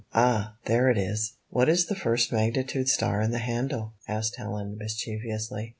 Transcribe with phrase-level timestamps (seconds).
[0.15, 0.55] Ah!
[0.65, 5.69] there it is!" "What is the first magnitude star in the handle?" asked Helen, mischievously.